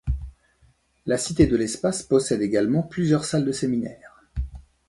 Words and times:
La 1.05 1.19
Cité 1.19 1.45
de 1.45 1.55
l'espace 1.55 2.01
possède 2.01 2.41
également 2.41 2.81
plusieurs 2.81 3.23
salles 3.23 3.45
de 3.45 3.51
séminaire. 3.51 4.23